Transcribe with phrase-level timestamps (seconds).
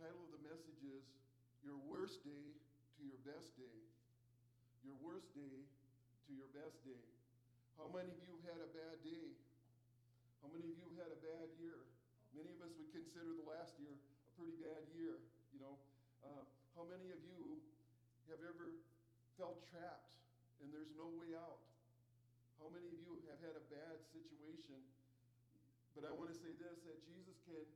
[0.00, 1.04] title of the message is
[1.60, 2.56] Your Worst Day
[2.96, 3.76] to Your Best Day.
[4.80, 7.04] Your worst day to your best day.
[7.76, 9.28] How many of you have had a bad day?
[10.40, 11.84] How many of you have had a bad year?
[12.32, 14.00] Many of us would consider the last year a
[14.40, 15.20] pretty bad year,
[15.52, 15.76] you know.
[16.24, 17.60] Uh, how many of you
[18.32, 18.72] have ever
[19.36, 20.16] felt trapped
[20.64, 21.60] and there's no way out?
[22.56, 24.80] How many of you have had a bad situation?
[25.92, 27.68] But I want to say this that Jesus can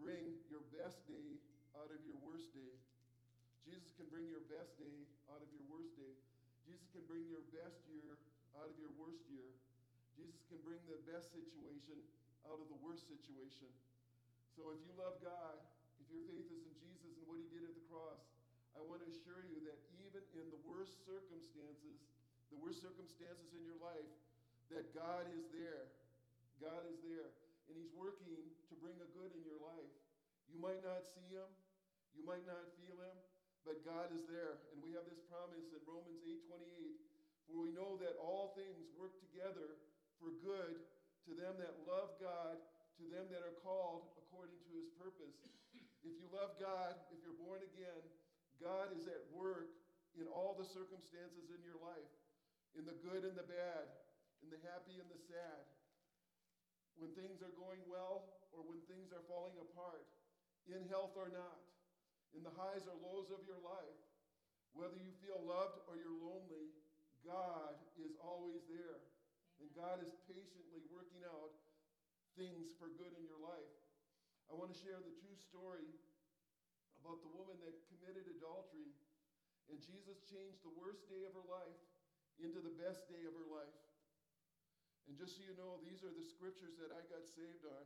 [0.00, 1.36] bring your best day
[1.76, 2.72] out of your worst day.
[3.68, 6.16] Jesus can bring your best day out of your worst day.
[6.64, 8.16] Jesus can bring your best year
[8.56, 9.52] out of your worst year.
[10.16, 12.00] Jesus can bring the best situation
[12.48, 13.68] out of the worst situation.
[14.56, 15.60] So if you love God,
[16.00, 18.24] if your faith is in Jesus and what he did at the cross,
[18.72, 22.00] I want to assure you that even in the worst circumstances,
[22.48, 24.08] the worst circumstances in your life,
[24.72, 25.92] that God is there.
[26.56, 27.36] God is there.
[27.68, 29.92] And he's working to bring a good in your life.
[30.48, 31.52] You might not see him,
[32.16, 33.16] you might not feel him,
[33.64, 34.60] but God is there.
[34.72, 37.00] And we have this promise in Romans 8:28,
[37.46, 39.76] for we know that all things work together
[40.18, 40.80] for good
[41.28, 42.60] to them that love God,
[42.98, 45.36] to them that are called according to his purpose.
[46.02, 48.02] If you love God, if you're born again,
[48.60, 49.68] God is at work
[50.16, 52.12] in all the circumstances in your life,
[52.76, 53.84] in the good and the bad,
[54.42, 55.64] in the happy and the sad.
[56.96, 60.04] When things are going well or when things are falling apart,
[60.68, 61.69] in health or not
[62.34, 64.00] in the highs or lows of your life,
[64.72, 66.70] whether you feel loved or you're lonely,
[67.26, 69.02] God is always there.
[69.02, 69.58] Amen.
[69.60, 71.52] And God is patiently working out
[72.38, 73.74] things for good in your life.
[74.48, 75.90] I want to share the true story
[77.02, 78.90] about the woman that committed adultery,
[79.68, 81.80] and Jesus changed the worst day of her life
[82.40, 83.78] into the best day of her life.
[85.08, 87.84] And just so you know, these are the scriptures that I got saved on.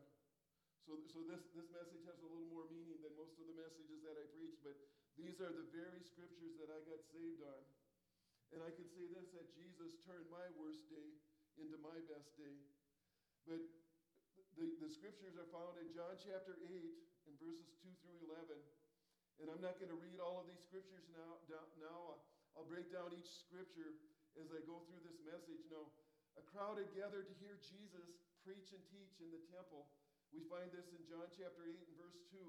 [0.85, 4.05] So, so this, this message has a little more meaning than most of the messages
[4.05, 4.77] that I preach, but
[5.17, 7.63] these are the very scriptures that I got saved on.
[8.53, 11.09] And I can say this that Jesus turned my worst day
[11.57, 12.61] into my best day.
[13.49, 13.65] But
[14.61, 18.53] the, the scriptures are found in John chapter 8 in verses 2 through 11.
[19.43, 21.41] And I'm not going to read all of these scriptures now.
[21.49, 22.21] Down, Now
[22.55, 23.97] I'll break down each scripture
[24.37, 25.65] as I go through this message.
[25.73, 25.91] Now,
[26.39, 29.91] a crowd had gathered to hear Jesus preach and teach in the temple.
[30.35, 32.43] We find this in John chapter 8 and verse 2.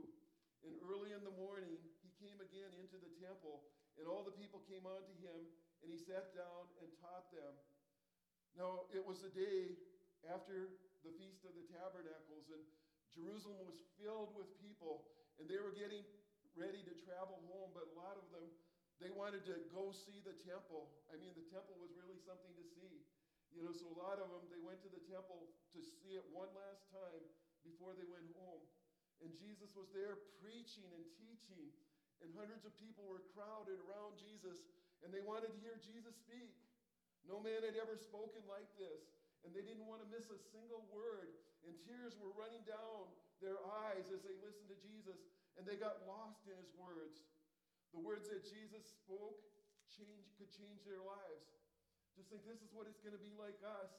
[0.66, 3.70] And early in the morning, he came again into the temple,
[4.02, 5.46] and all the people came unto him,
[5.86, 7.54] and he sat down and taught them.
[8.58, 9.78] Now, it was the day
[10.26, 12.66] after the Feast of the Tabernacles, and
[13.14, 15.06] Jerusalem was filled with people,
[15.38, 16.02] and they were getting
[16.58, 18.50] ready to travel home, but a lot of them,
[18.98, 20.90] they wanted to go see the temple.
[21.14, 23.06] I mean, the temple was really something to see.
[23.54, 26.26] You know, so a lot of them, they went to the temple to see it
[26.34, 27.24] one last time
[27.66, 28.64] before they went home.
[29.20, 31.74] And Jesus was there preaching and teaching,
[32.22, 34.62] and hundreds of people were crowded around Jesus,
[35.04, 36.54] and they wanted to hear Jesus speak.
[37.26, 39.02] No man had ever spoken like this,
[39.42, 41.34] and they didn't want to miss a single word.
[41.66, 43.10] And tears were running down
[43.42, 45.18] their eyes as they listened to Jesus,
[45.58, 47.26] and they got lost in his words.
[47.90, 49.42] The words that Jesus spoke
[49.90, 51.50] change, could change their lives.
[52.14, 53.92] Just think this is what it's going to be like us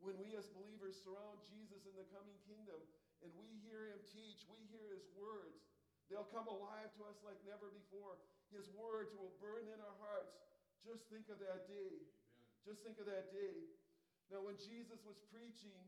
[0.00, 2.80] when we as believers surround Jesus in the coming kingdom
[3.20, 5.60] and we hear him teach, we hear his words,
[6.08, 8.18] they'll come alive to us like never before.
[8.50, 10.34] His words will burn in our hearts.
[10.82, 12.02] Just think of that day.
[12.02, 12.66] Amen.
[12.66, 13.68] Just think of that day.
[14.32, 15.78] Now, when Jesus was preaching,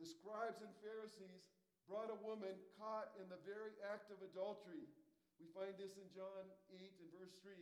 [0.00, 1.44] the scribes and Pharisees
[1.90, 4.86] brought a woman caught in the very act of adultery.
[5.36, 7.52] We find this in John 8 and verse 3.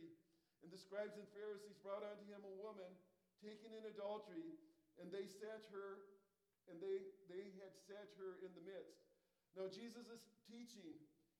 [0.61, 2.87] And the scribes and Pharisees brought unto him a woman
[3.41, 4.53] taken in adultery,
[5.01, 6.05] and they set her
[6.69, 7.01] and they,
[7.31, 9.01] they had set her in the midst.
[9.57, 10.95] Now, Jesus is teaching.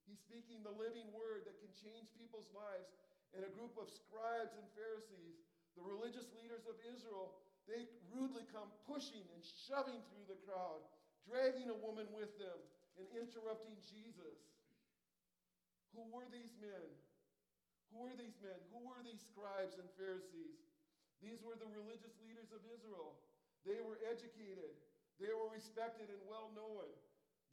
[0.07, 2.89] He's speaking the living word that can change people's lives.
[3.31, 5.39] And a group of scribes and Pharisees,
[5.79, 10.83] the religious leaders of Israel, they rudely come pushing and shoving through the crowd,
[11.23, 12.59] dragging a woman with them
[12.99, 14.35] and interrupting Jesus.
[15.95, 16.87] Who were these men?
[17.91, 18.59] Who were these men?
[18.75, 20.59] Who were these scribes and Pharisees?
[21.23, 23.15] These were the religious leaders of Israel.
[23.63, 24.75] They were educated.
[25.21, 26.89] They were respected and well known.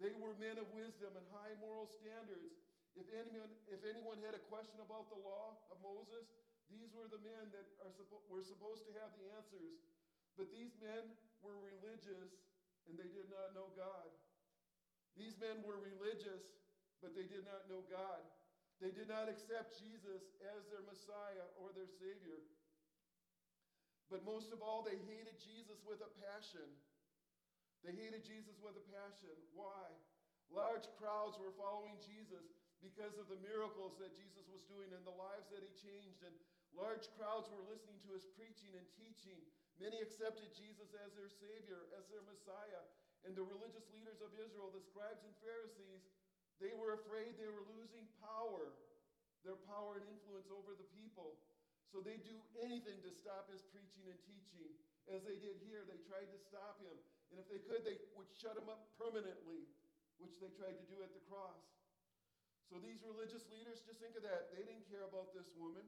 [0.01, 2.57] They were men of wisdom and high moral standards.
[2.97, 6.25] If anyone, if anyone had a question about the law of Moses,
[6.73, 7.93] these were the men that are,
[8.33, 9.85] were supposed to have the answers.
[10.41, 11.13] But these men
[11.45, 12.33] were religious
[12.89, 14.09] and they did not know God.
[15.19, 16.41] These men were religious,
[17.05, 18.23] but they did not know God.
[18.79, 20.23] They did not accept Jesus
[20.55, 22.39] as their Messiah or their Savior.
[24.09, 26.65] But most of all, they hated Jesus with a passion.
[27.87, 29.35] They hated Jesus with a passion.
[29.55, 29.87] Why?
[30.51, 32.47] Large crowds were following Jesus.
[32.79, 36.23] because of the miracles that Jesus was doing and the lives that he changed.
[36.23, 36.35] And
[36.75, 39.39] large crowds were listening to his preaching and teaching.
[39.83, 42.83] Many accepted Jesus as their Savior, as their Messiah.
[43.27, 46.07] And the religious leaders of Israel, the scribes and Pharisees,
[46.63, 48.75] they were afraid they were losing power,
[49.43, 51.39] their power and influence over the people.
[51.91, 54.71] So they do anything to stop his preaching and teaching.
[55.11, 56.99] As they did here, they tried to stop him.
[57.31, 59.69] And if they could, they would shut him up permanently,
[60.19, 61.61] which they tried to do at the cross.
[62.69, 64.53] So these religious leaders, just think of that.
[64.53, 65.85] They didn't care about this woman.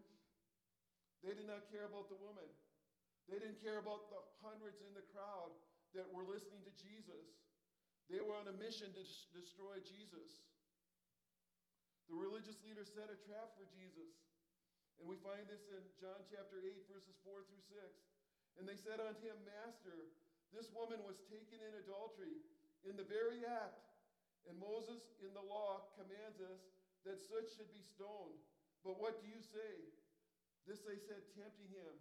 [1.21, 2.49] They did not care about the woman.
[3.29, 5.53] They didn't care about the hundreds in the crowd
[5.93, 7.29] that were listening to Jesus.
[8.09, 9.03] They were on a mission to
[9.37, 10.41] destroy Jesus.
[12.11, 14.11] The religious leaders set a trap for Jesus.
[14.99, 17.79] And we find this in John chapter 8, verses 4 through 6.
[18.59, 20.11] And they said unto him, Master,
[20.51, 22.43] this woman was taken in adultery
[22.87, 23.87] in the very act.
[24.49, 26.63] And Moses in the law commands us
[27.05, 28.41] that such should be stoned.
[28.81, 29.75] But what do you say?
[30.65, 31.95] This they said, tempting him,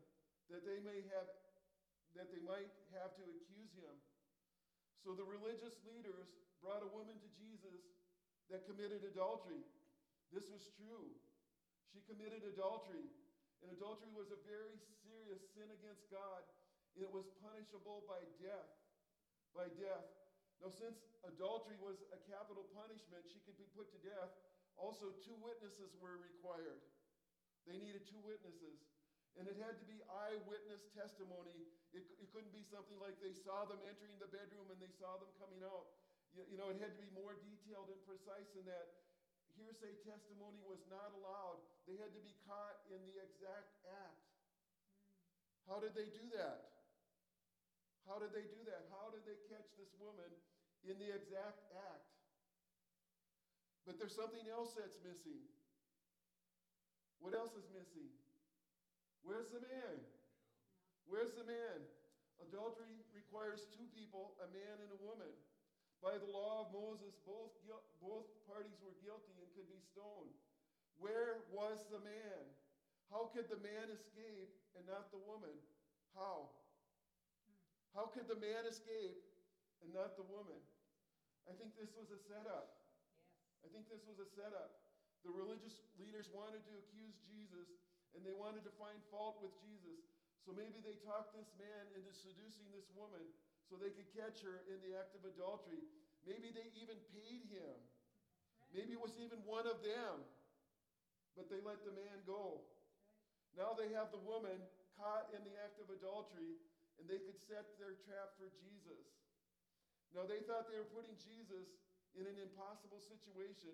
[0.52, 1.28] that they may have
[2.18, 3.96] that they might have to accuse him.
[5.06, 6.26] So the religious leaders
[6.58, 7.86] brought a woman to Jesus
[8.50, 9.62] that committed adultery.
[10.34, 11.14] This was true.
[11.94, 13.06] She committed adultery.
[13.62, 14.74] And adultery was a very
[15.06, 16.42] serious sin against God.
[16.98, 18.72] It was punishable by death.
[19.54, 20.08] By death.
[20.60, 24.32] Now, since adultery was a capital punishment, she could be put to death.
[24.76, 26.84] Also, two witnesses were required.
[27.68, 28.80] They needed two witnesses.
[29.38, 31.70] And it had to be eyewitness testimony.
[31.96, 35.16] It, it couldn't be something like they saw them entering the bedroom and they saw
[35.16, 35.96] them coming out.
[36.36, 39.00] You, you know, it had to be more detailed and precise than that
[39.60, 41.60] hearsay testimony was not allowed.
[41.84, 44.24] They had to be caught in the exact act.
[45.04, 45.68] Hmm.
[45.68, 46.79] How did they do that?
[48.10, 48.90] How did they do that?
[48.90, 50.26] How did they catch this woman
[50.82, 52.10] in the exact act?
[53.86, 55.46] But there's something else that's missing.
[57.22, 58.10] What else is missing?
[59.22, 60.02] Where's the man?
[61.06, 61.86] Where's the man?
[62.50, 65.30] Adultery requires two people, a man and a woman.
[66.02, 67.54] By the law of Moses, both,
[68.02, 70.34] both parties were guilty and could be stoned.
[70.98, 72.42] Where was the man?
[73.12, 75.54] How could the man escape and not the woman?
[76.16, 76.59] How?
[77.98, 79.20] How could the man escape
[79.82, 80.60] and not the woman?
[81.50, 82.78] I think this was a setup.
[83.10, 83.66] Yes.
[83.66, 84.80] I think this was a setup.
[85.26, 87.70] The religious leaders wanted to accuse Jesus
[88.14, 90.06] and they wanted to find fault with Jesus.
[90.46, 93.22] So maybe they talked this man into seducing this woman
[93.68, 95.86] so they could catch her in the act of adultery.
[96.26, 97.76] Maybe they even paid him.
[98.74, 100.26] Maybe it was even one of them.
[101.38, 102.66] But they let the man go.
[103.58, 104.58] Now they have the woman
[104.98, 106.60] caught in the act of adultery,
[107.00, 109.04] and they could set their trap for Jesus.
[110.12, 111.66] Now they thought they were putting Jesus
[112.14, 113.74] in an impossible situation.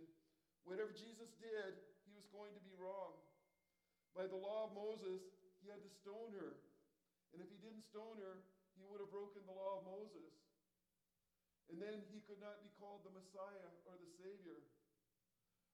[0.64, 3.18] Whatever Jesus did, he was going to be wrong.
[4.14, 5.22] By the law of Moses,
[5.62, 6.58] he had to stone her.
[7.34, 8.46] And if he didn't stone her,
[8.78, 10.32] he would have broken the law of Moses.
[11.72, 14.62] And then he could not be called the Messiah or the Savior.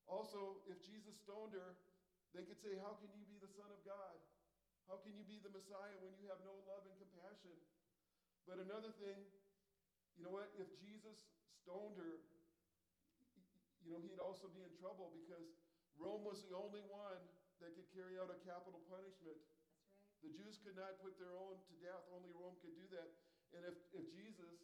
[0.08, 1.76] Also, if Jesus stoned her,
[2.32, 4.16] they could say, How can you be the Son of God?
[4.90, 7.56] How can you be the Messiah when you have no love and compassion?
[8.46, 9.18] But another thing,
[10.18, 10.50] you know what?
[10.58, 11.18] If Jesus
[11.62, 12.22] stoned her,
[13.86, 15.46] you know, he'd also be in trouble because
[15.98, 17.22] Rome was the only one
[17.62, 19.38] that could carry out a capital punishment.
[20.22, 23.10] The Jews could not put their own to death, only Rome could do that.
[23.58, 24.58] And if, if Jesus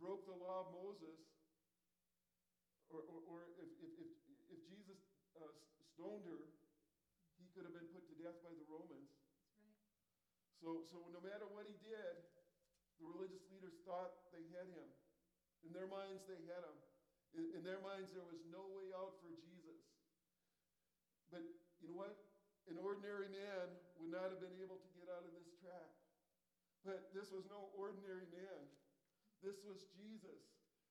[0.00, 1.18] broke the law of Moses,
[2.88, 5.00] or, or, or if, if, Jesus
[5.36, 5.52] uh,
[5.92, 6.48] stoned her,
[7.36, 9.12] he could have been put to death by the Romans.
[9.60, 9.76] Right.
[10.58, 12.14] So, so no matter what he did,
[12.98, 14.88] the religious leaders thought they had him.
[15.62, 16.78] In their minds, they had him.
[17.38, 19.78] In, in their minds, there was no way out for Jesus.
[21.30, 21.46] But
[21.78, 22.14] you know what?
[22.66, 23.66] An ordinary man
[24.02, 25.88] would not have been able to get out of this trap.
[26.82, 28.62] But this was no ordinary man.
[29.40, 30.42] This was Jesus.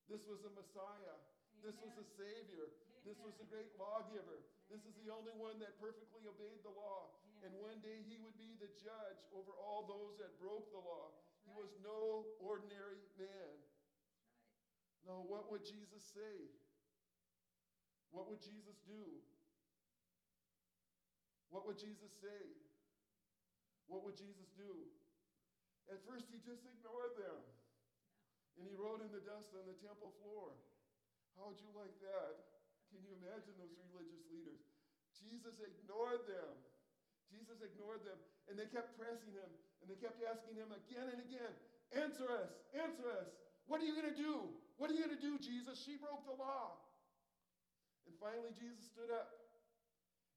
[0.07, 1.19] This was a Messiah.
[1.19, 1.63] Amen.
[1.67, 2.71] This was a Savior.
[2.71, 3.03] Amen.
[3.03, 4.39] This was a great lawgiver.
[4.39, 4.71] Amen.
[4.71, 7.11] This is the only one that perfectly obeyed the law.
[7.47, 11.15] And one day he would be the judge over all those that broke the law.
[11.15, 11.47] Right.
[11.47, 13.55] He was no ordinary man.
[15.07, 15.07] Right.
[15.07, 16.51] Now, what would Jesus say?
[18.11, 19.23] What would Jesus do?
[21.47, 22.51] What would Jesus say?
[23.87, 24.91] What would Jesus do?
[25.87, 27.39] At first, he just ignored them.
[28.59, 30.51] And he wrote in the dust on the temple floor.
[31.39, 32.43] How would you like that?
[32.91, 34.59] Can you imagine those religious leaders?
[35.15, 36.51] Jesus ignored them.
[37.31, 38.19] Jesus ignored them.
[38.47, 39.51] And they kept pressing him.
[39.83, 41.53] And they kept asking him again and again
[41.95, 43.31] Answer us, answer us.
[43.67, 44.51] What are you going to do?
[44.75, 45.79] What are you going to do, Jesus?
[45.79, 46.83] She broke the law.
[48.07, 49.31] And finally, Jesus stood up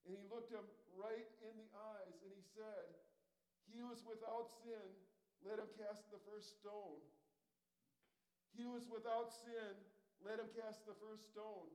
[0.06, 2.86] and he looked him right in the eyes and he said,
[3.70, 4.86] He who is without sin,
[5.46, 6.98] let him cast the first stone.
[8.54, 9.78] He who is without sin,
[10.22, 11.70] let him cast the first stone.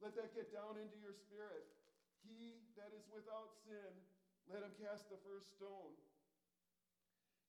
[0.00, 1.68] Let that get down into your spirit.
[2.24, 3.92] He that is without sin,
[4.50, 5.94] let him cast the first stone.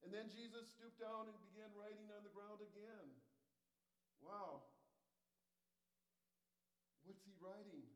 [0.04, 3.08] And then Jesus stooped down and began writing on the ground again.
[4.20, 4.68] Wow.
[7.08, 7.88] What's he writing?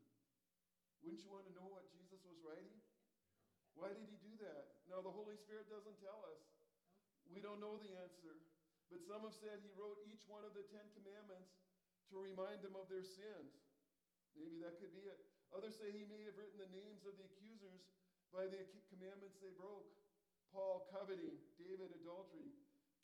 [1.03, 2.79] Wouldn't you want to know what Jesus was writing?
[3.75, 4.81] Why did he do that?
[4.89, 6.41] Now, the Holy Spirit doesn't tell us.
[7.27, 8.39] We don't know the answer.
[8.87, 11.59] But some have said he wrote each one of the Ten Commandments
[12.07, 13.51] to remind them of their sins.
[14.31, 15.19] Maybe that could be it.
[15.51, 17.83] Others say he may have written the names of the accusers
[18.36, 19.88] by the commandments they broke
[20.55, 22.50] Paul, coveting, David, adultery,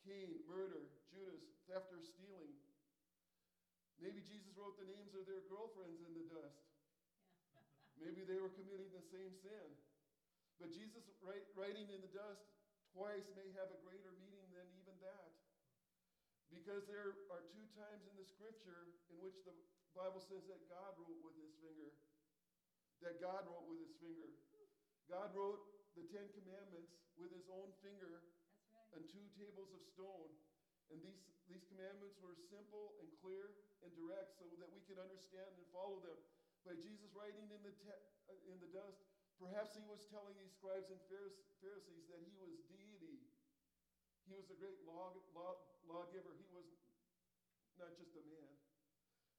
[0.08, 2.56] Cain, murder, Judas, theft or stealing.
[4.02, 6.66] Maybe Jesus wrote the names of their girlfriends in the dust.
[8.04, 9.68] Maybe they were committing the same sin.
[10.60, 11.04] But Jesus
[11.56, 12.44] writing in the dust
[12.92, 15.32] twice may have a greater meaning than even that.
[16.52, 19.56] Because there are two times in the scripture in which the
[19.98, 21.90] Bible says that God wrote with his finger.
[23.02, 24.30] That God wrote with his finger.
[25.12, 25.62] God wrote
[25.94, 28.24] the Ten Commandments with his own finger
[28.74, 28.98] right.
[28.98, 30.32] on two tables of stone.
[30.92, 33.54] And these, these commandments were simple and clear
[33.86, 36.20] and direct so that we could understand and follow them.
[36.64, 39.04] By Jesus writing in the, te- uh, in the dust,
[39.36, 43.20] perhaps he was telling these scribes and Pharisees that he was deity.
[44.24, 46.32] He was a great law, law, lawgiver.
[46.40, 46.68] He was
[47.76, 48.54] not just a man.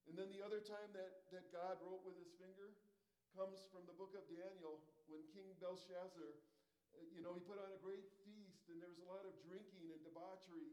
[0.04, 2.76] And then the other time that, that God wrote with his finger
[3.34, 4.78] comes from the book of Daniel
[5.10, 9.02] when King Belshazzar, uh, you know, he put on a great feast and there was
[9.02, 10.70] a lot of drinking and debauchery.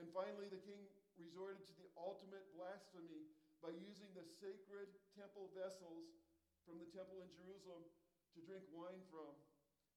[0.00, 0.88] And finally, the king
[1.20, 3.28] resorted to the ultimate blasphemy
[3.60, 4.88] by using the sacred
[5.20, 6.16] temple vessels
[6.64, 7.84] from the temple in Jerusalem
[8.32, 9.36] to drink wine from.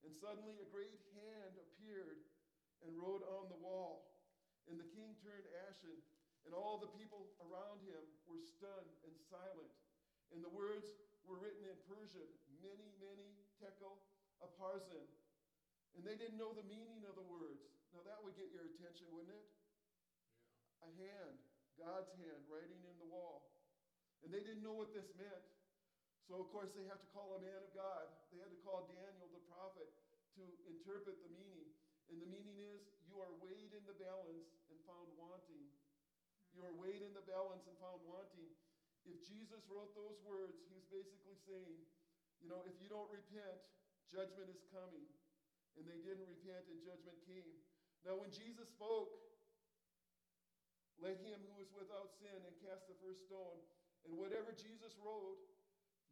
[0.04, 2.28] And suddenly, a great hand appeared
[2.84, 4.20] and wrote on the wall.
[4.68, 5.96] And the king turned ashen,
[6.44, 9.72] and all the people around him were stunned and silent.
[10.34, 10.90] And the words
[11.26, 12.28] were written in Persian,
[12.62, 13.28] mene, mene
[13.62, 14.02] tekel
[14.42, 15.06] upharsin.
[15.94, 17.68] And they didn't know the meaning of the words.
[17.92, 19.46] Now that would get your attention, wouldn't it?
[20.82, 21.36] A hand,
[21.76, 23.52] God's hand, writing in the wall.
[24.24, 25.46] And they didn't know what this meant.
[26.30, 28.06] So, of course, they have to call a man of God.
[28.30, 29.90] They had to call Daniel the prophet
[30.38, 31.68] to interpret the meaning.
[32.08, 35.66] And the meaning is you are weighed in the balance and found wanting.
[36.56, 38.01] You are weighed in the balance and found.
[39.06, 41.78] If Jesus wrote those words, he was basically saying,
[42.42, 43.58] you know, if you don't repent,
[44.10, 45.06] judgment is coming.
[45.78, 47.56] And they didn't repent, and judgment came.
[48.04, 49.14] Now, when Jesus spoke,
[51.02, 53.58] let him who is without sin and cast the first stone.
[54.06, 55.38] And whatever Jesus wrote,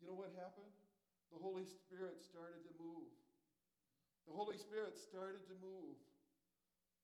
[0.02, 0.72] you know what happened?
[1.30, 3.10] The Holy Spirit started to move.
[4.26, 5.98] The Holy Spirit started to move.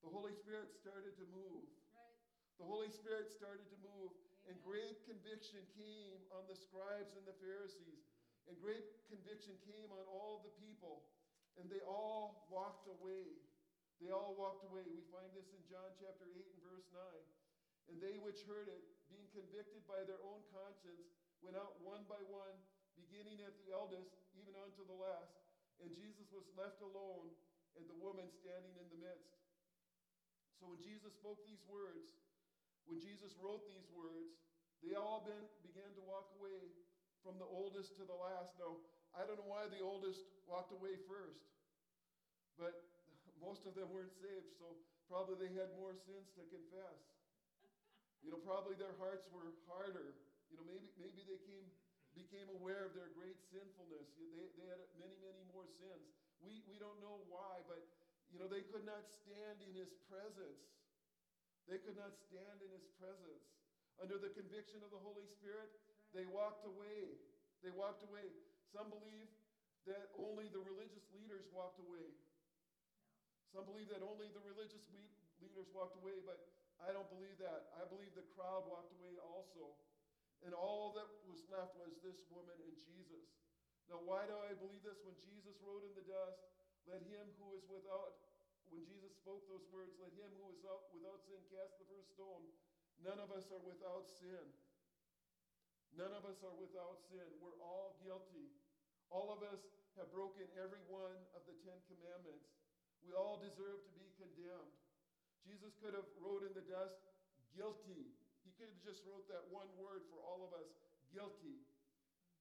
[0.02, 1.66] The Holy Spirit started to move.
[1.94, 2.18] Right.
[2.58, 4.14] The Holy Spirit started to move,
[4.46, 8.06] and great conviction came on the scribes and the Pharisees,
[8.46, 11.06] and great conviction came on all the people,
[11.58, 13.34] and they all walked away.
[13.98, 14.86] They all walked away.
[14.86, 17.00] We find this in John chapter 8 and verse 9.
[17.90, 21.10] And they which heard it, being convicted by their own conscience,
[21.40, 22.54] went out one by one,
[22.98, 25.32] beginning at the eldest, even unto the last.
[25.82, 27.30] And Jesus was left alone,
[27.78, 29.36] and the woman standing in the midst.
[30.58, 32.16] So when Jesus spoke these words,
[32.88, 34.25] when Jesus wrote these words,
[34.86, 36.70] they all been, began to walk away
[37.26, 38.54] from the oldest to the last.
[38.54, 38.78] Now,
[39.10, 41.42] I don't know why the oldest walked away first,
[42.54, 42.86] but
[43.46, 44.78] most of them weren't saved, so
[45.10, 47.02] probably they had more sins to confess.
[48.22, 50.14] You know, probably their hearts were harder.
[50.54, 51.66] You know, maybe, maybe they came,
[52.14, 54.06] became aware of their great sinfulness.
[54.14, 56.06] They, they had many, many more sins.
[56.38, 57.82] We, we don't know why, but,
[58.30, 60.62] you know, they could not stand in his presence.
[61.66, 63.55] They could not stand in his presence.
[63.96, 65.72] Under the conviction of the Holy Spirit,
[66.12, 67.16] they walked away.
[67.64, 68.28] They walked away.
[68.72, 69.28] Some believe
[69.88, 72.12] that only the religious leaders walked away.
[73.54, 76.36] Some believe that only the religious le- leaders walked away, but
[76.82, 77.72] I don't believe that.
[77.78, 79.72] I believe the crowd walked away also.
[80.44, 83.24] And all that was left was this woman and Jesus.
[83.88, 85.00] Now, why do I believe this?
[85.06, 86.42] When Jesus wrote in the dust,
[86.84, 88.18] let him who is without,
[88.68, 90.60] when Jesus spoke those words, let him who is
[90.92, 92.44] without sin cast the first stone.
[93.04, 94.46] None of us are without sin.
[95.96, 97.24] None of us are without sin.
[97.40, 98.52] We're all guilty.
[99.08, 99.64] All of us
[99.96, 102.52] have broken every one of the Ten Commandments.
[103.00, 104.76] We all deserve to be condemned.
[105.46, 107.00] Jesus could have wrote in the dust,
[107.54, 108.12] guilty.
[108.44, 110.68] He could have just wrote that one word for all of us,
[111.14, 111.64] guilty.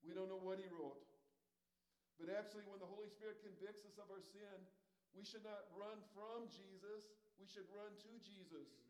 [0.04, 1.02] We don't know what he wrote.
[2.20, 4.58] But actually, when the Holy Spirit convicts us of our sin,
[5.16, 7.08] we should not run from Jesus,
[7.40, 8.85] we should run to Jesus.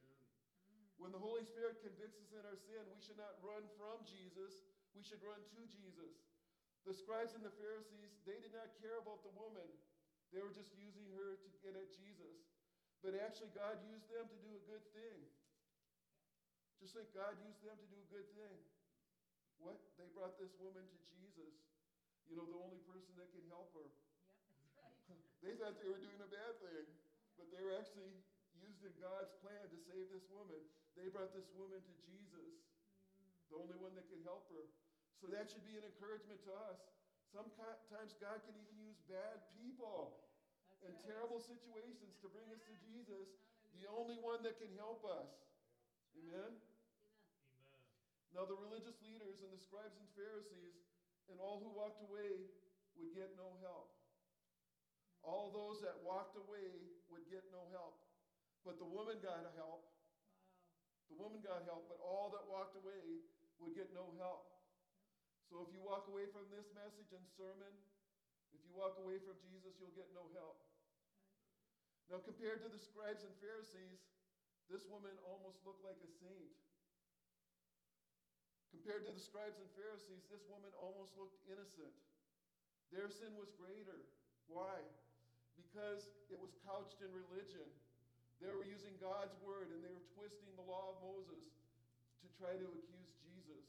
[0.96, 4.64] When the Holy Spirit convicts us in our sin, we should not run from Jesus,
[4.96, 6.16] we should run to Jesus.
[6.88, 9.68] The scribes and the Pharisees, they did not care about the woman.
[10.32, 12.46] They were just using her to get at Jesus.
[13.02, 15.20] But actually, God used them to do a good thing.
[16.80, 18.58] Just like God used them to do a good thing.
[19.58, 19.82] What?
[19.98, 21.54] They brought this woman to Jesus.
[22.30, 23.86] You know, the only person that can help her.
[23.86, 24.78] Yep, that's
[25.10, 25.26] right.
[25.46, 26.90] They thought they were doing a bad thing,
[27.38, 28.18] but they were actually
[28.58, 30.62] used in God's plan to save this woman.
[30.96, 32.56] They brought this woman to Jesus,
[33.52, 34.66] the only one that could help her.
[35.20, 36.80] So that should be an encouragement to us.
[37.32, 40.24] Sometimes God can even use bad people
[40.72, 41.08] That's and right.
[41.08, 43.28] terrible situations to bring us to Jesus,
[43.76, 45.36] the only one that can help us.
[46.16, 46.56] Amen?
[46.56, 47.80] Amen.
[48.32, 50.80] Now, the religious leaders and the scribes and Pharisees
[51.28, 52.48] and all who walked away
[52.96, 53.92] would get no help.
[55.26, 56.72] All those that walked away
[57.12, 58.00] would get no help.
[58.64, 59.95] But the woman got help.
[61.10, 63.22] The woman got help, but all that walked away
[63.62, 64.50] would get no help.
[65.48, 67.72] So if you walk away from this message and sermon,
[68.52, 70.58] if you walk away from Jesus, you'll get no help.
[72.10, 74.02] Now, compared to the scribes and Pharisees,
[74.70, 76.54] this woman almost looked like a saint.
[78.74, 81.94] Compared to the scribes and Pharisees, this woman almost looked innocent.
[82.94, 84.06] Their sin was greater.
[84.46, 84.78] Why?
[85.58, 87.66] Because it was couched in religion.
[88.44, 91.46] They were using God's word and they were twisting the law of Moses
[92.22, 93.66] to try to accuse Jesus.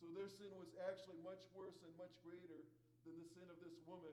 [0.00, 2.60] So their sin was actually much worse and much greater
[3.04, 4.12] than the sin of this woman.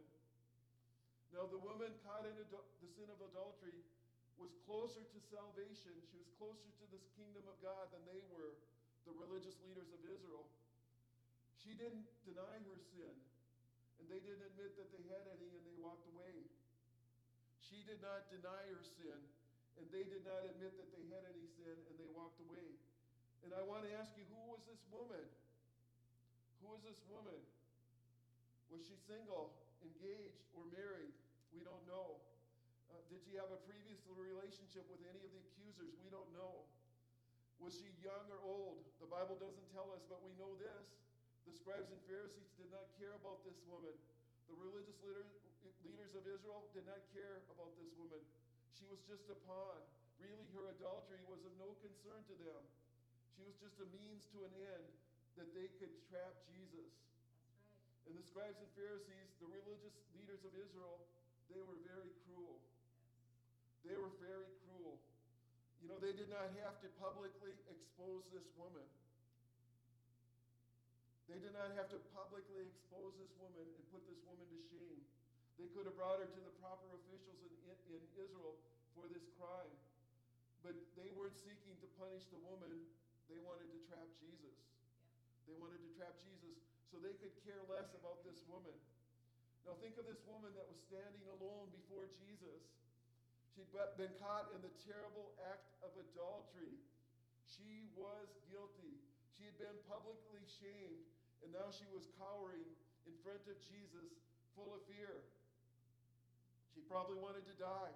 [1.34, 3.82] Now, the woman caught in the sin of adultery
[4.38, 5.93] was closer to salvation.
[6.10, 8.53] She was closer to this kingdom of God than they were,
[9.10, 10.45] the religious leaders of Israel.
[11.62, 13.15] She didn't deny her sin,
[13.97, 16.38] and they didn't admit that they had any, and they walked away.
[17.63, 19.17] She did not deny her sin,
[19.80, 22.67] and they did not admit that they had any sin, and they walked away.
[23.43, 25.23] And I want to ask you, who was this woman?
[26.63, 27.39] Who was this woman?
[28.71, 29.51] Was she single,
[29.84, 31.12] engaged, or married?
[31.51, 32.23] We don't know.
[32.89, 35.93] Uh, did she have a previous relationship with any of the accusers?
[36.01, 36.65] We don't know.
[37.62, 38.82] Was she young or old?
[39.03, 40.88] The Bible doesn't tell us, but we know this.
[41.43, 43.93] The scribes and Pharisees did not care about this woman.
[44.47, 45.27] The religious leader,
[45.84, 48.19] leaders of Israel did not care about this woman.
[48.75, 49.79] She was just a pawn.
[50.19, 52.63] Really, her adultery was of no concern to them.
[53.34, 54.88] She was just a means to an end
[55.38, 56.89] that they could trap Jesus.
[56.89, 58.10] Right.
[58.10, 61.02] And the scribes and Pharisees, the religious leaders of Israel,
[61.50, 62.62] they were very cruel.
[63.82, 65.02] They were very cruel.
[65.82, 68.88] You know, they did not have to publicly expose this woman.
[71.28, 75.02] They did not have to publicly expose this woman and put this woman to shame.
[75.60, 78.56] They could have brought her to the proper officials in, in, in Israel
[78.96, 79.76] for this crime.
[80.63, 82.72] But they weren't seeking to punish the woman,
[83.32, 84.58] they wanted to trap Jesus.
[85.48, 86.58] They wanted to trap Jesus
[86.92, 88.76] so they could care less about this woman.
[89.64, 92.62] Now, think of this woman that was standing alone before Jesus.
[93.56, 96.76] She'd been caught in the terrible act of adultery.
[97.46, 98.98] She was guilty.
[99.38, 101.06] She had been publicly shamed,
[101.46, 102.66] and now she was cowering
[103.06, 104.10] in front of Jesus,
[104.58, 105.22] full of fear.
[106.74, 107.94] She probably wanted to die.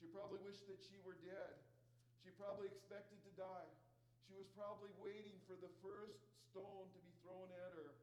[0.00, 1.54] She probably wished that she were dead.
[2.24, 3.68] She probably expected to die.
[4.34, 6.18] She was probably waiting for the first
[6.50, 7.94] stone to be thrown at her.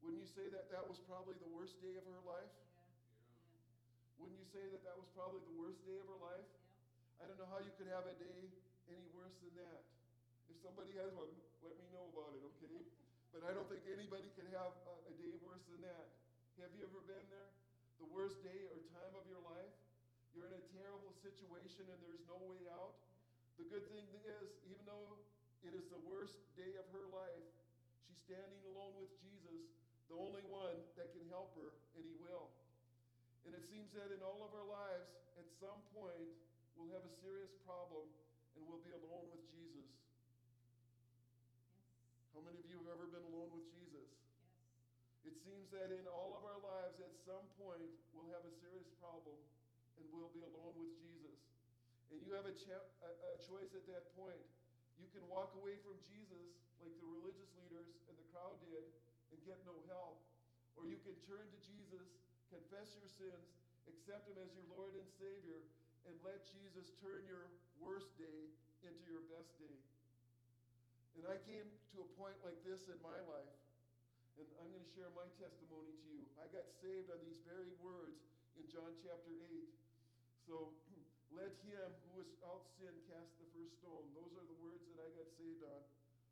[0.00, 2.48] Wouldn't you say that that was probably the worst day of her life?
[2.48, 2.88] Yeah.
[4.16, 6.40] Wouldn't you say that that was probably the worst day of her life?
[6.40, 7.20] Yeah.
[7.20, 8.48] I don't know how you could have a day
[8.88, 9.84] any worse than that.
[10.48, 12.80] If somebody has one, let me know about it, okay?
[13.36, 16.16] But I don't think anybody can have a, a day worse than that.
[16.64, 17.52] Have you ever been there?
[18.00, 19.68] The worst day or time of your life?
[20.32, 22.97] You're in a terrible situation and there's no way out.
[23.58, 25.18] The good thing is, even though
[25.66, 27.50] it is the worst day of her life,
[28.06, 29.74] she's standing alone with Jesus,
[30.06, 32.54] the only one that can help her, and he will.
[33.44, 36.30] And it seems that in all of our lives, at some point,
[36.78, 38.06] we'll have a serious problem
[38.54, 39.88] and we'll be alone with Jesus.
[39.88, 41.66] Yes.
[42.34, 44.10] How many of you have ever been alone with Jesus?
[45.24, 45.34] Yes.
[45.34, 48.90] It seems that in all of our lives, at some point, we'll have a serious
[49.02, 49.38] problem
[49.98, 51.07] and we'll be alone with Jesus.
[52.28, 54.44] You have a, a choice at that point.
[55.00, 58.84] You can walk away from Jesus like the religious leaders and the crowd did
[59.32, 60.20] and get no help.
[60.76, 62.04] Or you can turn to Jesus,
[62.52, 63.48] confess your sins,
[63.88, 65.64] accept Him as your Lord and Savior,
[66.04, 67.48] and let Jesus turn your
[67.80, 68.52] worst day
[68.84, 69.80] into your best day.
[71.16, 71.64] And I came
[71.96, 73.56] to a point like this in my life.
[74.36, 76.28] And I'm going to share my testimony to you.
[76.36, 78.20] I got saved on these very words
[78.60, 79.64] in John chapter 8.
[80.44, 80.76] So
[81.32, 84.04] let him who is without sin cast the first stone.
[84.16, 85.82] Those are the words that I got saved on.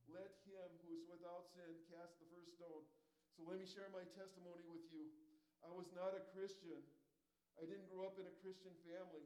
[0.09, 2.85] Let him who is without sin cast the first stone.
[3.37, 5.13] So let me share my testimony with you.
[5.61, 6.81] I was not a Christian.
[7.61, 9.25] I didn't grow up in a Christian family.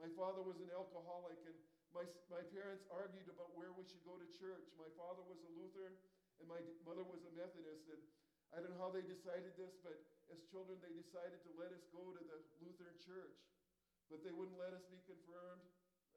[0.00, 1.56] My father was an alcoholic, and
[1.92, 4.66] my, my parents argued about where we should go to church.
[4.74, 5.94] My father was a Lutheran,
[6.40, 7.86] and my mother was a Methodist.
[7.92, 8.02] And
[8.50, 9.94] I don't know how they decided this, but
[10.32, 13.38] as children, they decided to let us go to the Lutheran church.
[14.14, 15.66] But they wouldn't let us be confirmed.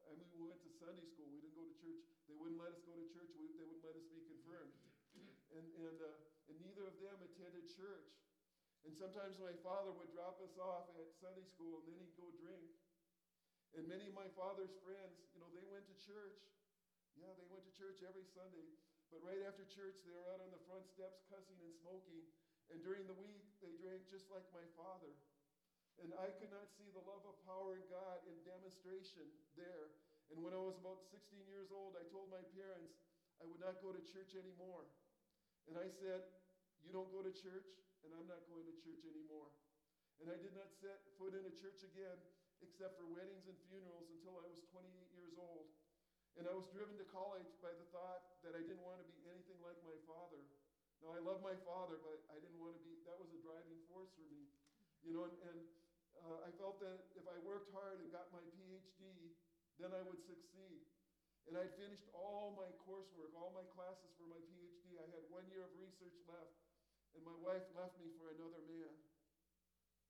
[0.06, 1.26] I mean, we went to Sunday school.
[1.34, 2.06] We didn't go to church.
[2.30, 3.34] They wouldn't let us go to church.
[3.34, 4.70] We, they wouldn't let us be confirmed.
[5.50, 6.14] And, and, uh,
[6.46, 8.06] and neither of them attended church.
[8.86, 12.30] And sometimes my father would drop us off at Sunday school, and then he'd go
[12.38, 12.70] drink.
[13.74, 16.38] And many of my father's friends, you know, they went to church.
[17.18, 18.78] Yeah, they went to church every Sunday.
[19.10, 22.22] But right after church, they were out on the front steps cussing and smoking.
[22.70, 25.10] And during the week, they drank just like my father.
[26.02, 29.26] And I could not see the love of power in God in demonstration
[29.58, 29.90] there.
[30.30, 31.18] And when I was about 16
[31.50, 32.94] years old, I told my parents
[33.42, 34.86] I would not go to church anymore.
[35.66, 36.22] And I said,
[36.82, 37.68] You don't go to church,
[38.06, 39.50] and I'm not going to church anymore.
[40.22, 42.18] And I did not set foot in a church again
[42.58, 45.70] except for weddings and funerals until I was 28 years old.
[46.38, 49.26] And I was driven to college by the thought that I didn't want to be
[49.30, 50.42] anything like my father.
[51.02, 53.78] Now, I love my father, but I didn't want to be, that was a driving
[53.86, 54.50] force for me.
[55.06, 55.58] You know, and, and
[56.24, 59.30] uh, I felt that if I worked hard and got my PhD,
[59.78, 60.82] then I would succeed.
[61.46, 65.00] And I finished all my coursework, all my classes for my PhD.
[65.00, 66.52] I had one year of research left,
[67.16, 68.92] and my wife left me for another man.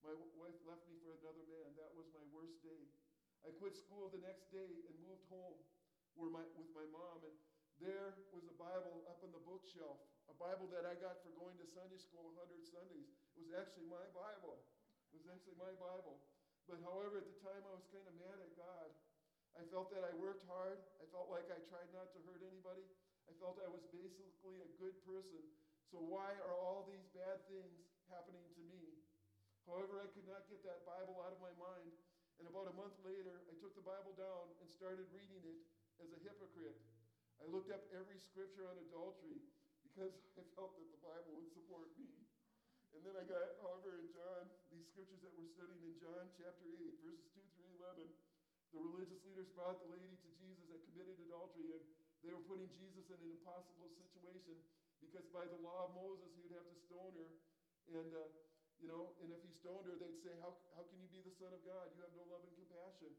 [0.03, 1.75] My w- wife left me for another man.
[1.79, 2.91] That was my worst day.
[3.47, 5.63] I quit school the next day and moved home
[6.19, 7.35] where my, with my mom, and
[7.79, 11.55] there was a Bible up on the bookshelf, a Bible that I got for going
[11.63, 13.07] to Sunday school 100 Sundays.
[13.39, 14.59] It was actually my Bible.
[15.13, 16.21] It was actually my Bible.
[16.69, 18.89] But however, at the time I was kind of mad at God.
[19.57, 20.79] I felt that I worked hard.
[21.01, 22.85] I felt like I tried not to hurt anybody.
[23.27, 25.43] I felt I was basically a good person.
[25.89, 29.01] So why are all these bad things happening to me?
[29.65, 31.93] However, I could not get that Bible out of my mind.
[32.39, 35.61] And about a month later, I took the Bible down and started reading it
[35.99, 36.79] as a hypocrite.
[37.43, 39.43] I looked up every scripture on adultery
[39.83, 42.13] because I felt that the Bible would support me.
[42.95, 44.49] And then I got, however, in John,
[44.89, 48.09] scriptures that we're studying in John chapter 8, verses 2 through 11,
[48.73, 51.85] the religious leaders brought the lady to Jesus that committed adultery, and
[52.25, 54.57] they were putting Jesus in an impossible situation
[55.05, 57.31] because by the law of Moses, he would have to stone her.
[58.01, 58.33] And, uh,
[58.81, 61.37] you know, and if he stoned her, they'd say, how, how can you be the
[61.37, 61.93] Son of God?
[61.93, 63.13] You have no love and compassion.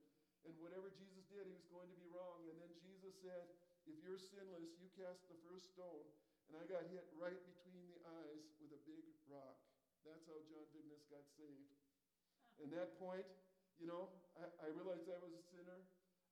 [0.50, 2.50] And whatever Jesus did, he was going to be wrong.
[2.50, 3.46] And then Jesus said,
[3.86, 6.06] If you're sinless, you cast the first stone.
[6.50, 9.69] And I got hit right between the eyes with a big rock.
[10.08, 11.74] That's how John Vignes got saved.
[12.60, 13.28] And that point,
[13.80, 15.80] you know, I, I realized I was a sinner.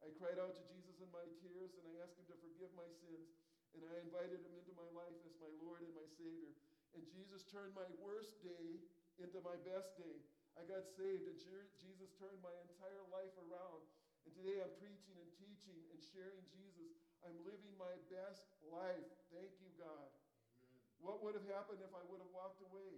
[0.04, 2.88] I cried out to Jesus in my tears and I asked him to forgive my
[3.04, 3.32] sins.
[3.76, 6.52] And I invited him into my life as my Lord and my Savior.
[6.96, 8.82] And Jesus turned my worst day
[9.22, 10.18] into my best day.
[10.58, 11.38] I got saved, and
[11.78, 13.86] Jesus turned my entire life around.
[14.26, 16.98] And today I'm preaching and teaching and sharing Jesus.
[17.22, 19.06] I'm living my best life.
[19.30, 20.10] Thank you, God.
[20.98, 22.98] What would have happened if I would have walked away?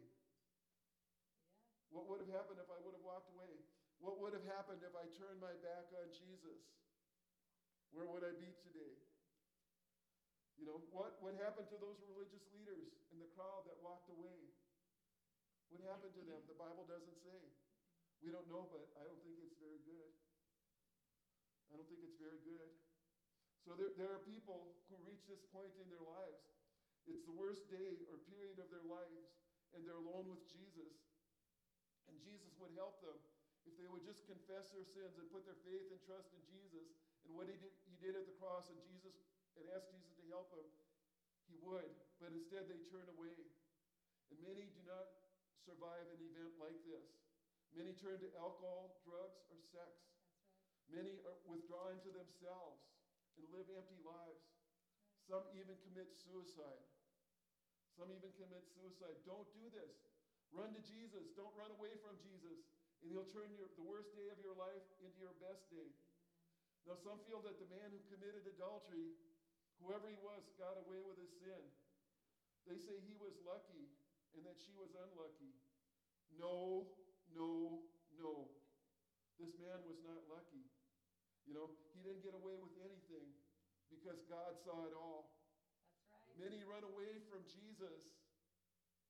[1.90, 3.54] What would have happened if I would have walked away?
[4.00, 6.62] What would have happened if I turned my back on Jesus?
[7.92, 8.96] Where would I be today?
[10.62, 14.40] You know, what, what happened to those religious leaders in the crowd that walked away?
[15.72, 16.42] What happened to them?
[16.46, 17.42] The Bible doesn't say.
[18.20, 20.12] We don't know, but I don't think it's very good.
[21.72, 22.70] I don't think it's very good.
[23.64, 26.44] So there, there are people who reach this point in their lives.
[27.08, 29.32] It's the worst day or period of their lives,
[29.72, 31.09] and they're alone with Jesus.
[32.24, 33.18] Jesus would help them
[33.68, 36.90] if they would just confess their sins and put their faith and trust in Jesus
[37.30, 39.14] and what he did, he did at the cross, and Jesus
[39.54, 40.66] and ask Jesus to help them.
[41.46, 43.38] He would, but instead they turn away.
[44.34, 45.14] And many do not
[45.62, 47.06] survive an event like this.
[47.78, 49.94] Many turn to alcohol, drugs, or sex.
[50.90, 51.06] Right.
[51.06, 52.82] Many are withdrawn to themselves
[53.38, 54.42] and live empty lives.
[55.30, 56.82] Some even commit suicide.
[57.94, 59.22] Some even commit suicide.
[59.30, 60.09] Don't do this.
[60.54, 61.30] Run to Jesus.
[61.38, 62.66] Don't run away from Jesus.
[63.02, 65.90] And he'll turn your, the worst day of your life into your best day.
[66.84, 69.14] Now, some feel that the man who committed adultery,
[69.80, 71.64] whoever he was, got away with his sin.
[72.68, 73.88] They say he was lucky
[74.36, 75.54] and that she was unlucky.
[76.36, 76.90] No,
[77.34, 77.86] no,
[78.20, 78.52] no.
[79.40, 80.68] This man was not lucky.
[81.48, 83.32] You know, he didn't get away with anything
[83.90, 85.34] because God saw it all.
[85.98, 86.30] That's right.
[86.38, 88.19] Many run away from Jesus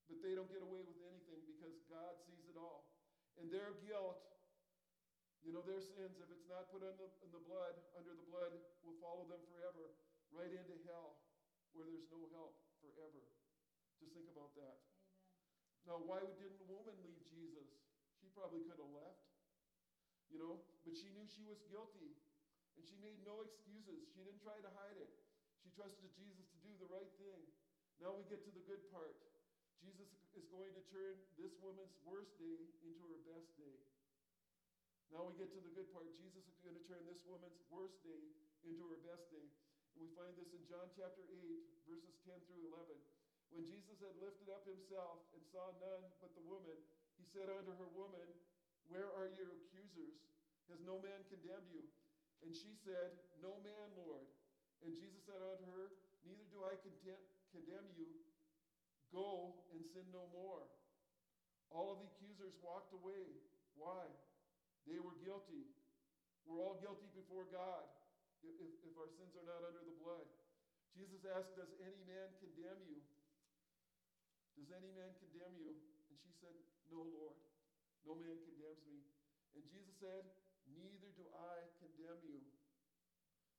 [0.09, 2.89] but they don't get away with anything because God sees it all.
[3.37, 4.19] And their guilt,
[5.45, 8.27] you know, their sins, if it's not put in the, in the blood, under the
[8.27, 8.51] blood,
[8.83, 9.93] will follow them forever,
[10.33, 11.21] right into hell,
[11.77, 13.21] where there's no help forever.
[14.01, 14.81] Just think about that.
[15.85, 15.87] Amen.
[15.87, 17.69] Now, why didn't the woman leave Jesus?
[18.19, 19.23] She probably could have left,
[20.27, 22.17] you know, but she knew she was guilty,
[22.75, 24.09] and she made no excuses.
[24.11, 25.11] She didn't try to hide it.
[25.61, 27.43] She trusted Jesus to do the right thing.
[27.99, 29.15] Now we get to the good part.
[29.79, 33.77] Jesus is going to turn this woman's worst day into her best day.
[35.09, 36.05] Now we get to the good part.
[36.21, 38.23] Jesus is going to turn this woman's worst day
[38.61, 39.47] into her best day.
[39.97, 42.93] And we find this in John chapter 8, verses 10 through 11.
[43.49, 46.77] When Jesus had lifted up himself and saw none but the woman,
[47.17, 48.29] he said unto her, Woman,
[48.93, 50.21] where are your accusers?
[50.69, 51.81] Has no man condemned you?
[52.45, 54.29] And she said, No man, Lord.
[54.85, 55.89] And Jesus said unto her,
[56.21, 58.28] Neither do I condemn you.
[59.09, 60.65] Go and sin no more.
[61.73, 63.25] All of the accusers walked away.
[63.77, 64.05] Why?
[64.85, 65.69] They were guilty.
[66.45, 67.85] We're all guilty before God
[68.41, 70.25] if, if, our sins are not under the blood.
[70.97, 72.99] Jesus asked, Does any man condemn you?
[74.57, 75.77] Does any man condemn you?
[76.09, 76.57] And she said,
[76.89, 77.37] No, Lord.
[78.03, 79.05] No man condemns me.
[79.53, 80.25] And Jesus said,
[80.73, 82.41] Neither do I condemn you.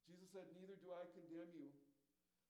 [0.05, 1.71] Jesus said, Neither do I condemn you.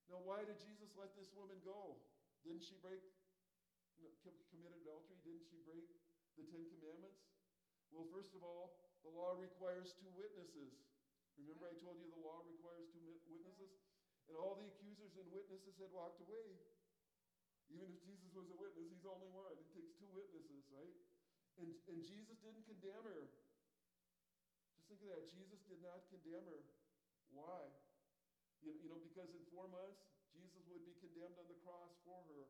[0.09, 2.01] Now, why did Jesus let this woman go?
[2.45, 3.05] Didn't she break,
[3.97, 5.21] you know, com- commit adultery?
[5.25, 5.85] Didn't she break
[6.37, 7.21] the Ten Commandments?
[7.93, 10.73] Well, first of all, the law requires two witnesses.
[11.37, 13.73] Remember, I told you the law requires two witnesses?
[14.29, 16.55] And all the accusers and witnesses had walked away.
[17.71, 19.55] Even if Jesus was a witness, he's only one.
[19.59, 20.95] It takes two witnesses, right?
[21.59, 23.31] And, and Jesus didn't condemn her.
[24.75, 25.31] Just think of that.
[25.31, 26.63] Jesus did not condemn her.
[27.31, 27.63] Why?
[28.63, 30.10] You, you know, because in four months,
[30.73, 32.47] would be condemned on the cross for her.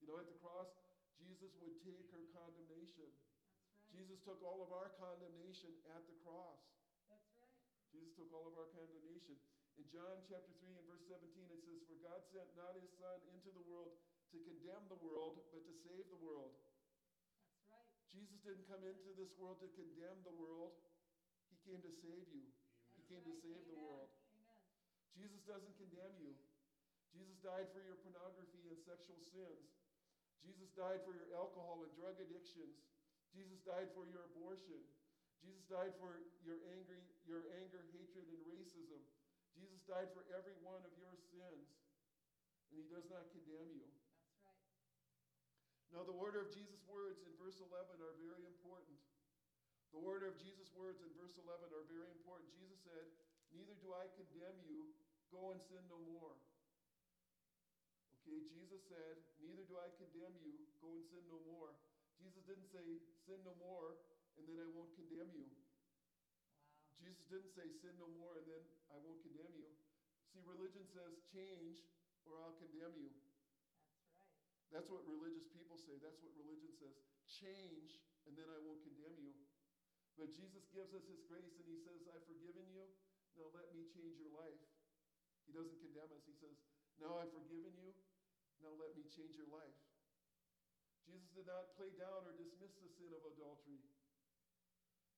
[0.00, 0.68] You know, at the cross,
[1.16, 3.08] Jesus would take her condemnation.
[3.08, 3.92] That's right.
[3.96, 6.60] Jesus took all of our condemnation at the cross.
[7.08, 7.56] That's right.
[7.92, 9.36] Jesus took all of our condemnation.
[9.76, 11.20] In John chapter 3 and verse 17,
[11.52, 13.96] it says, For God sent not his Son into the world
[14.32, 16.56] to condemn the world, but to save the world.
[17.52, 17.88] That's right.
[18.08, 20.76] Jesus didn't come into this world to condemn the world,
[21.52, 22.44] he came to save you.
[22.96, 23.44] He That's came to right.
[23.44, 24.08] save the world.
[24.32, 24.64] Amen.
[25.12, 26.32] Jesus doesn't condemn you.
[27.16, 29.72] Jesus died for your pornography and sexual sins.
[30.44, 32.76] Jesus died for your alcohol and drug addictions.
[33.32, 34.84] Jesus died for your abortion.
[35.40, 39.00] Jesus died for your angry, your anger, hatred, and racism.
[39.56, 41.66] Jesus died for every one of your sins,
[42.68, 43.88] and he does not condemn you.
[43.88, 44.64] That's right.
[45.96, 47.72] Now, the order of Jesus' words in verse 11
[48.04, 49.00] are very important.
[49.96, 52.52] The order of Jesus' words in verse 11 are very important.
[52.52, 53.08] Jesus said,
[53.48, 54.92] Neither do I condemn you,
[55.32, 56.36] go and sin no more.
[58.26, 61.78] Okay, Jesus said, Neither do I condemn you, go and sin no more.
[62.18, 62.82] Jesus didn't say,
[63.22, 63.94] Sin no more,
[64.34, 65.46] and then I won't condemn you.
[65.46, 65.62] Wow.
[66.98, 69.70] Jesus didn't say, Sin no more, and then I won't condemn you.
[70.34, 71.86] See, religion says, Change,
[72.26, 73.14] or I'll condemn you.
[73.14, 74.74] That's right.
[74.74, 75.94] That's what religious people say.
[76.02, 76.98] That's what religion says.
[77.30, 79.38] Change, and then I won't condemn you.
[80.18, 82.90] But Jesus gives us his grace and he says, I've forgiven you.
[83.38, 84.58] Now let me change your life.
[85.46, 86.26] He doesn't condemn us.
[86.26, 86.58] He says,
[86.98, 87.94] Now I've forgiven you.
[88.66, 89.78] Now let me change your life.
[91.06, 93.78] Jesus did not play down or dismiss the sin of adultery.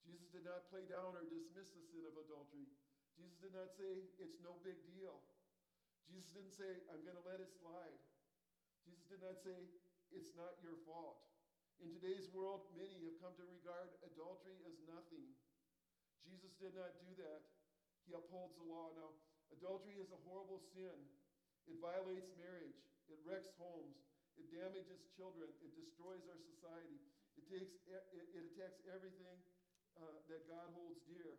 [0.05, 2.69] Jesus did not play down or dismiss the sin of adultery.
[3.17, 5.25] Jesus did not say, It's no big deal.
[6.13, 7.97] Jesus didn't say, I'm going to let it slide.
[8.85, 9.57] Jesus did not say,
[10.13, 11.25] It's not your fault.
[11.81, 15.25] In today's world, many have come to regard adultery as nothing.
[16.21, 17.49] Jesus did not do that.
[18.05, 18.93] He upholds the law.
[18.93, 19.17] Now,
[19.57, 21.01] adultery is a horrible sin.
[21.65, 22.81] It violates marriage,
[23.13, 23.97] it wrecks homes,
[24.37, 27.01] it damages children, it destroys our society,
[27.37, 29.39] it, takes, it, it attacks everything
[29.99, 31.37] uh, that God holds dear.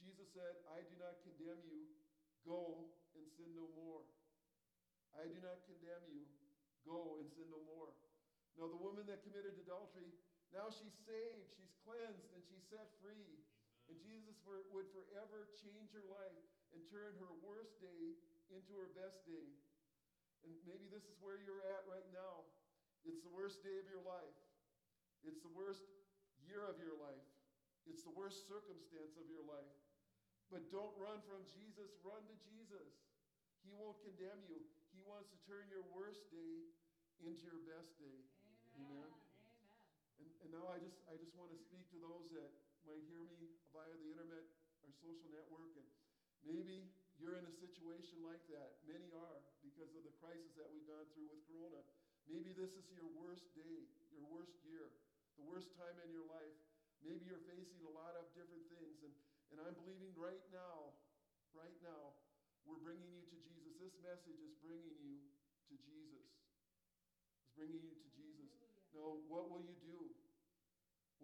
[0.00, 1.86] Jesus said, I do not condemn you.
[2.48, 4.02] Go and sin no more.
[5.12, 6.24] I do not condemn you.
[6.88, 7.92] Go and sin no more.
[8.56, 10.08] Now, the woman that committed adultery,
[10.50, 13.44] now she's saved, she's cleansed, and she's set free.
[13.92, 16.40] And Jesus would forever change her life
[16.72, 18.16] and turn her worst day
[18.50, 19.50] into her best day.
[20.44, 22.48] And maybe this is where you're at right now.
[23.04, 24.36] It's the worst day of your life,
[25.24, 25.84] it's the worst
[26.44, 27.26] year of your life,
[27.88, 29.72] it's the worst circumstance of your life.
[30.50, 32.90] But don't run from Jesus, run to Jesus.
[33.62, 34.58] He won't condemn you.
[34.90, 36.66] He wants to turn your worst day
[37.22, 38.18] into your best day.
[38.74, 39.06] Amen.
[39.06, 39.14] Amen.
[39.14, 39.78] Amen.
[40.18, 42.50] And, and now I just I just want to speak to those that
[42.82, 44.44] might hear me via the internet
[44.82, 45.88] or social network, and
[46.42, 48.80] maybe you're in a situation like that.
[48.88, 49.38] Many are
[49.80, 51.80] because of the crisis that we've gone through with Corona.
[52.28, 54.92] Maybe this is your worst day, your worst year,
[55.40, 56.52] the worst time in your life.
[57.00, 59.00] Maybe you're facing a lot of different things.
[59.00, 59.08] And,
[59.48, 60.92] and I'm believing right now,
[61.56, 62.12] right now,
[62.68, 63.72] we're bringing you to Jesus.
[63.80, 65.16] This message is bringing you
[65.72, 66.28] to Jesus.
[67.40, 68.52] It's bringing you to Jesus.
[68.92, 70.12] No, what will you do?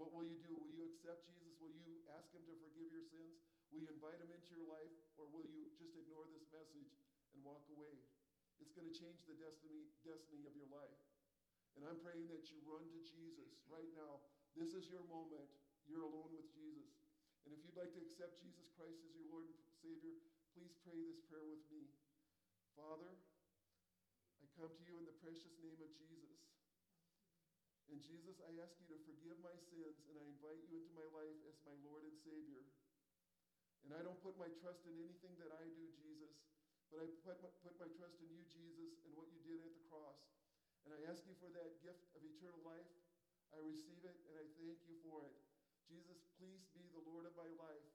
[0.01, 0.57] What will you do?
[0.57, 1.53] Will you accept Jesus?
[1.61, 3.37] Will you ask Him to forgive your sins?
[3.69, 4.97] Will you invite Him into your life?
[5.21, 6.97] Or will you just ignore this message
[7.37, 8.16] and walk away?
[8.77, 11.01] Going to change the destiny, destiny of your life.
[11.81, 14.21] And I'm praying that you run to Jesus right now.
[14.53, 15.49] This is your moment.
[15.89, 16.93] You're alone with Jesus.
[17.49, 20.21] And if you'd like to accept Jesus Christ as your Lord and Savior,
[20.53, 21.89] please pray this prayer with me.
[22.77, 26.37] Father, I come to you in the precious name of Jesus.
[27.89, 31.09] And Jesus, I ask you to forgive my sins, and I invite you into my
[31.17, 32.69] life as my Lord and Savior.
[33.89, 36.46] And I don't put my trust in anything that I do, Jesus,
[36.91, 39.73] but I put my, put my trust in you, Jesus, and what you did at
[39.75, 40.21] the cross.
[40.87, 42.87] And I ask you for that gift of eternal life.
[43.51, 45.37] I receive it, and I thank you for it.
[45.87, 47.91] Jesus, please be the Lord of my life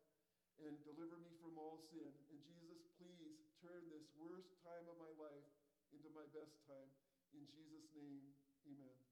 [0.63, 2.11] and deliver me from all sin.
[2.31, 5.47] And Jesus, please turn this worst time of my life
[5.91, 6.89] into my best time.
[7.35, 8.31] In Jesus' name,
[8.67, 9.10] amen.